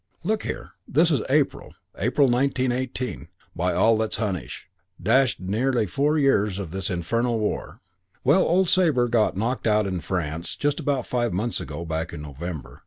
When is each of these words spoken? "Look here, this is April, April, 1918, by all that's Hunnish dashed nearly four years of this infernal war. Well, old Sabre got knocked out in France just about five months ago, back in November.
"Look 0.23 0.41
here, 0.41 0.71
this 0.87 1.11
is 1.11 1.21
April, 1.29 1.75
April, 1.95 2.27
1918, 2.27 3.27
by 3.55 3.75
all 3.75 3.95
that's 3.97 4.17
Hunnish 4.17 4.67
dashed 4.99 5.39
nearly 5.39 5.85
four 5.85 6.17
years 6.17 6.57
of 6.57 6.71
this 6.71 6.89
infernal 6.89 7.37
war. 7.37 7.81
Well, 8.23 8.41
old 8.41 8.67
Sabre 8.67 9.07
got 9.07 9.37
knocked 9.37 9.67
out 9.67 9.85
in 9.85 9.99
France 9.99 10.55
just 10.55 10.79
about 10.79 11.05
five 11.05 11.33
months 11.33 11.61
ago, 11.61 11.85
back 11.85 12.13
in 12.13 12.23
November. 12.23 12.79